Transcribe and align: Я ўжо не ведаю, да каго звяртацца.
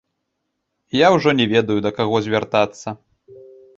Я 0.99 1.07
ўжо 1.15 1.29
не 1.39 1.47
ведаю, 1.53 1.77
да 1.89 1.93
каго 1.99 2.15
звяртацца. 2.29 2.87